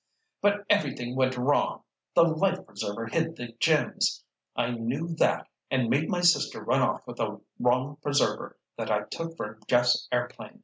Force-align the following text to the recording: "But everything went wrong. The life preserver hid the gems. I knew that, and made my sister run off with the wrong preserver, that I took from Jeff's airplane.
"But 0.41 0.65
everything 0.67 1.15
went 1.15 1.37
wrong. 1.37 1.83
The 2.15 2.23
life 2.23 2.65
preserver 2.65 3.05
hid 3.05 3.35
the 3.35 3.51
gems. 3.59 4.23
I 4.55 4.71
knew 4.71 5.13
that, 5.17 5.47
and 5.69 5.91
made 5.91 6.09
my 6.09 6.21
sister 6.21 6.63
run 6.63 6.81
off 6.81 7.05
with 7.05 7.17
the 7.17 7.39
wrong 7.59 7.97
preserver, 8.01 8.57
that 8.77 8.89
I 8.89 9.03
took 9.03 9.37
from 9.37 9.61
Jeff's 9.67 10.07
airplane. 10.11 10.59